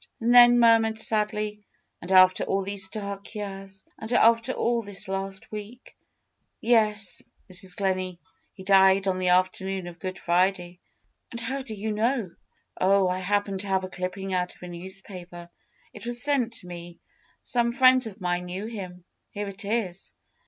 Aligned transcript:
And 0.19 0.33
then 0.33 0.59
murmured 0.59 0.99
sadly: 0.99 1.61
'^And 2.03 2.09
after 2.09 2.43
all 2.43 2.63
these 2.63 2.87
dark 2.87 3.35
years! 3.35 3.85
And 3.99 4.11
after 4.11 4.51
all 4.51 4.81
this 4.81 5.07
last 5.07 5.51
week!" 5.51 5.95
^^Yes, 6.63 7.21
Mrs. 7.53 7.75
Gleney. 7.75 8.17
He 8.55 8.63
died 8.63 9.07
on 9.07 9.19
the 9.19 9.27
afternoon 9.27 9.85
of 9.85 9.99
Good 9.99 10.17
Friday." 10.17 10.79
'^And 11.31 11.39
how 11.39 11.61
did 11.61 11.77
you 11.77 11.91
know?" 11.91 12.31
^*Oh, 12.81 13.09
I 13.09 13.19
happened 13.19 13.59
to 13.59 13.67
have 13.67 13.83
a 13.83 13.89
clipping 13.89 14.33
out 14.33 14.55
of 14.55 14.63
a 14.63 14.67
news 14.69 15.03
paper. 15.03 15.51
It 15.93 16.07
was 16.07 16.23
sent 16.23 16.53
to 16.53 16.67
me. 16.67 16.99
Some 17.43 17.71
friends 17.71 18.07
of 18.07 18.19
mine 18.19 18.45
knew 18.45 18.65
him. 18.65 19.05
Here 19.29 19.47
it 19.49 19.63
is." 19.63 20.15